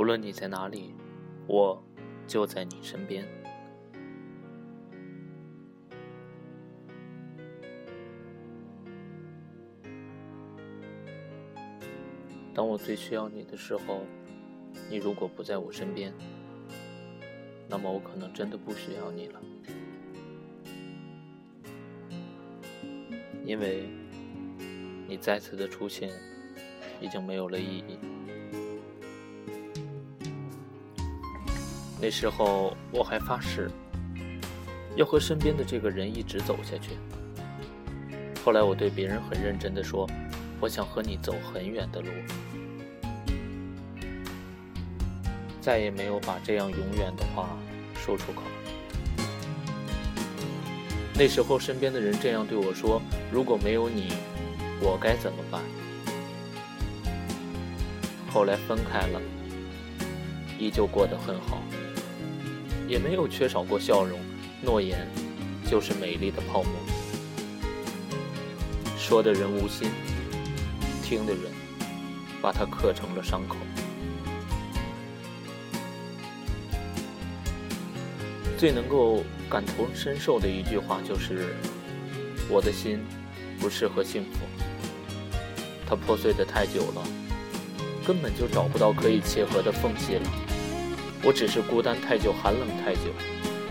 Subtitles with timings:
[0.00, 0.94] 无论你在哪里，
[1.46, 1.78] 我
[2.26, 3.22] 就在你身边。
[12.54, 14.00] 当我最需要你的时候，
[14.88, 16.14] 你如果不在我身边，
[17.68, 19.42] 那么我可能真的不需要你了，
[23.44, 23.90] 因为
[25.06, 26.08] 你再次的出现
[27.02, 27.98] 已经没有了意义。
[32.00, 33.70] 那时候我还发誓
[34.96, 36.92] 要和身边的这个人一直走下去。
[38.44, 40.08] 后来我对别人很认真的说，
[40.60, 42.08] 我想和你走很远的路。
[45.60, 47.50] 再也没有把这样永远的话
[47.94, 48.42] 说出口。
[51.14, 54.14] 那时候，身边的人这样对我说：“如果没有你，
[54.80, 55.60] 我该怎么办？”
[58.32, 59.20] 后来分开了，
[60.58, 61.60] 依旧过得很好，
[62.90, 64.18] 也没有缺少过笑容。
[64.62, 65.06] 诺言
[65.70, 66.72] 就是美丽的泡沫，
[68.98, 69.88] 说的人无心，
[71.02, 71.44] 听的人
[72.42, 73.56] 把它刻成了伤口。
[78.58, 81.56] 最能够感同身受的一句话就是
[82.50, 82.98] ：“我的心
[83.58, 84.40] 不适合幸福，
[85.86, 87.02] 它破碎的太久了，
[88.06, 90.49] 根本就找不到可以切合的缝隙了。
[91.22, 93.12] 我只是孤单太久，寒冷太久，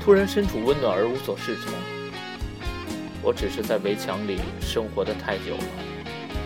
[0.00, 1.72] 突然身处温暖而无所适从。
[3.22, 5.64] 我只是在围墙里生活的太久了，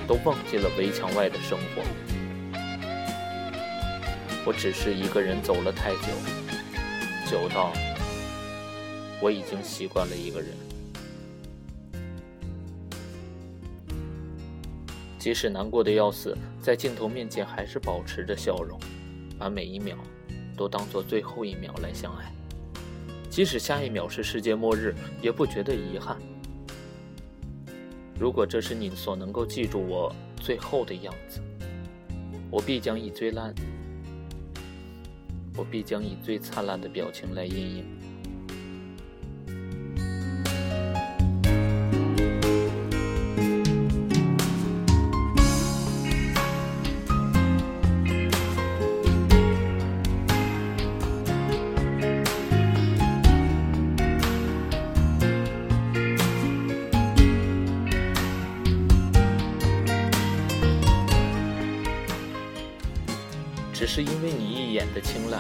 [0.07, 1.83] 都忘记了围墙外的生活。
[4.45, 6.09] 我只是一个人走了太久，
[7.31, 7.73] 久到……”
[9.23, 10.49] 我已经习惯了一个人，
[15.19, 18.81] 即使难过的要死，在镜头面前还是保持着笑容，
[19.39, 19.97] 把每一秒
[20.61, 22.31] 都当做最后一秒来相爱。
[23.31, 26.19] 即使下一秒是世界末日，也不觉得遗憾。
[28.19, 31.41] 如果这是你所能够记住我最后的样子，
[32.51, 33.55] 我必将以最烂，
[35.57, 38.10] 我必将以最灿烂的表情来应应。
[63.93, 65.39] 是因为你一眼的青睐，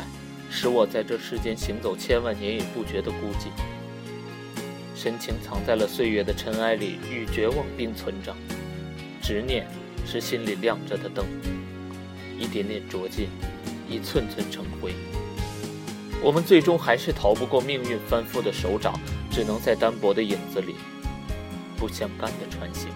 [0.50, 3.46] 使我在这世间行走千万年也不觉得孤寂。
[4.92, 8.34] 深情藏在了岁月的尘埃里，与绝望并存着。
[9.22, 9.68] 执念
[10.04, 11.24] 是心里亮着的灯，
[12.36, 13.28] 一点点灼尽，
[13.88, 14.94] 一寸寸成灰。
[16.20, 18.98] 我们最终还是逃不过命运翻覆的手掌，
[19.30, 20.74] 只能在单薄的影子里，
[21.76, 22.88] 不相干的穿行。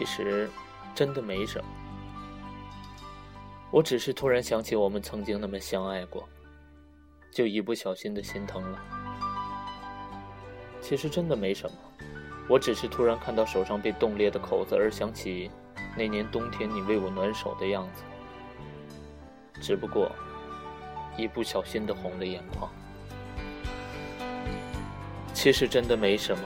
[0.00, 0.48] 其实，
[0.94, 1.70] 真的没什么。
[3.70, 6.26] 我只是突然想起我们曾经那么相爱过，
[7.30, 8.78] 就一不小心的心疼了。
[10.80, 11.76] 其实真的没什么，
[12.48, 15.50] 我只是突然看到手上被冻裂的口子，而想起
[15.94, 18.02] 那年冬天你为我暖手的样子。
[19.60, 20.10] 只不过，
[21.18, 22.72] 一不小心的红了眼眶。
[25.34, 26.42] 其实真的没什么。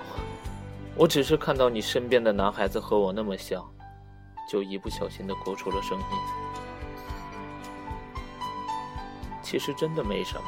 [0.97, 3.65] 我只是看到你身边的男孩子和我那么像，
[4.49, 6.05] 就一不小心的哭出了声音。
[9.43, 10.45] 其实真的没什么，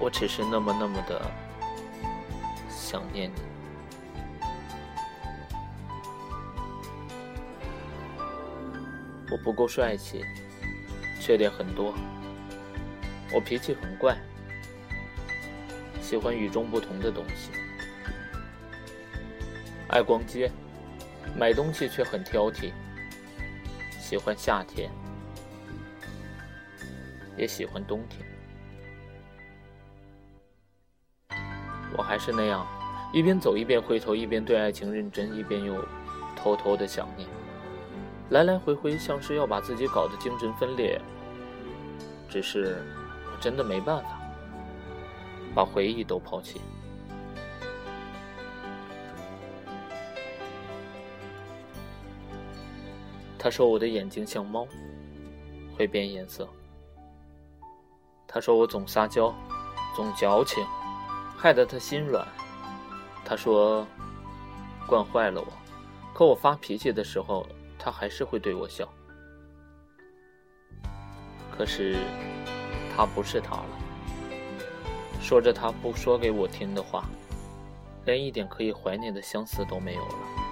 [0.00, 1.30] 我只是那么那么的
[2.70, 3.40] 想念你。
[9.30, 10.24] 我不够帅气，
[11.20, 11.94] 缺点很多，
[13.32, 14.16] 我脾气很怪。
[16.00, 17.50] 喜欢与众不同的东西，
[19.88, 20.50] 爱逛街，
[21.36, 22.72] 买东西却很挑剔，
[23.98, 24.90] 喜欢夏天，
[27.36, 28.26] 也喜欢冬天。
[31.96, 32.66] 我还是那样，
[33.12, 35.86] 一边走一边回头，一边对爱情认真，一边又
[36.34, 37.28] 偷偷的想念，
[38.30, 41.00] 来来回回，像是要把自己搞得精神分裂。
[42.28, 42.82] 只是，
[43.30, 44.18] 我真的没办法，
[45.54, 46.60] 把回忆都抛弃。
[53.44, 54.66] 他说我的眼睛像猫，
[55.76, 56.48] 会变颜色。
[58.26, 59.34] 他说我总撒娇，
[59.94, 60.64] 总矫情，
[61.36, 62.26] 害得他心软。
[63.22, 63.86] 他说
[64.86, 65.46] 惯坏了我，
[66.14, 67.46] 可我发脾气的时候，
[67.78, 68.88] 他还是会对我笑。
[71.54, 71.98] 可是，
[72.96, 73.68] 他不是他了。
[75.20, 77.04] 说着他不说给我听的话，
[78.06, 80.43] 连一点可以怀念的相似都没有了。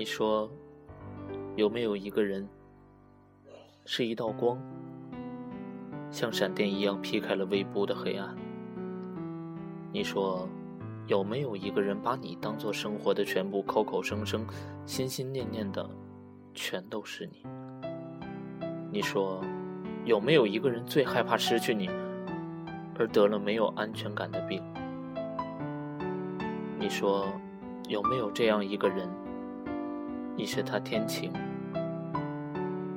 [0.00, 0.50] 你说，
[1.56, 2.48] 有没有一个人，
[3.84, 4.58] 是一道光，
[6.10, 8.34] 像闪电一样劈开了微波的黑暗？
[9.92, 10.48] 你说，
[11.06, 14.42] 有没有一个人把你当做生活的全部，口口声声、
[14.86, 15.86] 心心念念的，
[16.54, 17.44] 全都是你？
[18.90, 19.44] 你说，
[20.06, 21.90] 有没有一个人最害怕失去你，
[22.98, 24.62] 而得了没有安全感的病？
[26.78, 27.26] 你说，
[27.86, 29.06] 有没有这样一个人？
[30.40, 31.30] 你是他天晴，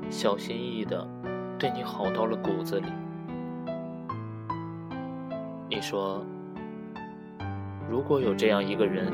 [0.10, 1.06] 小心翼翼的
[1.60, 2.88] 对你好到了骨子里。
[5.68, 6.26] 你说，
[7.90, 9.12] 如果有这样一个人，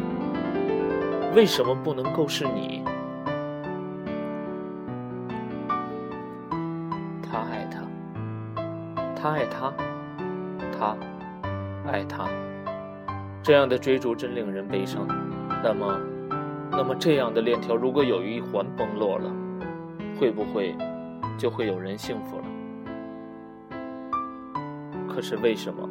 [1.36, 2.84] 为什么不能够是你？
[7.24, 7.82] 他爱他，
[9.16, 9.74] 他爱他，
[10.78, 10.98] 他
[11.92, 12.30] 爱他，
[13.42, 15.08] 这样的追逐真令人悲伤。
[15.64, 16.09] 那么。
[16.72, 19.30] 那么，这样的链条，如果有一环崩落了，
[20.20, 20.76] 会不会
[21.38, 22.44] 就会有人幸福了？
[25.08, 25.90] 可是为什么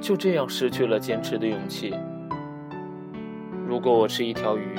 [0.00, 1.92] 就这样失去了坚持的勇气？
[3.66, 4.78] 如果我是一条鱼，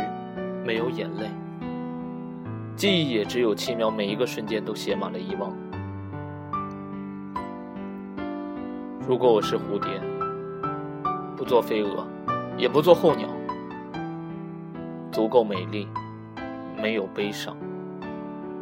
[0.65, 1.29] 没有眼泪，
[2.75, 5.51] 记忆也只有七秒，每一个瞬间都写满了遗忘。
[9.07, 9.99] 如果我是蝴蝶，
[11.35, 12.07] 不做飞蛾，
[12.57, 13.27] 也不做候鸟。
[15.11, 15.87] 足够美丽，
[16.81, 17.57] 没有悲伤，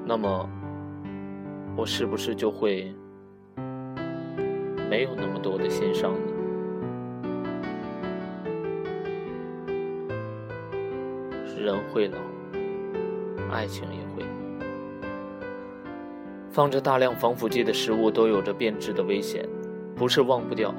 [0.05, 0.49] 那么
[1.75, 2.93] 我是不是就会
[4.89, 6.19] 没有那么多的心伤呢？
[11.59, 12.17] 人会老，
[13.51, 14.25] 爱情也会。
[16.49, 19.45] 放着大量防腐剂的食物都有着变质的危险，
[19.95, 20.73] 不是忘不掉，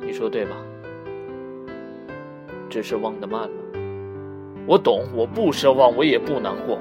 [0.00, 0.56] 你说对吧？
[2.68, 3.48] 只是忘得慢了。
[4.66, 6.78] 我懂，我不奢望，我也不难过，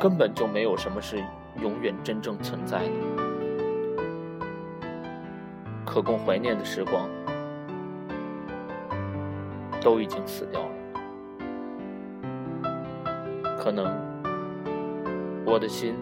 [0.00, 1.22] 根本就没有什么是
[1.62, 2.90] 永远真正存在的，
[5.84, 7.08] 可供怀念的时光
[9.80, 10.68] 都已经死掉了。
[13.56, 13.86] 可能
[15.46, 15.94] 我的心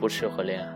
[0.00, 0.75] 不适合恋爱。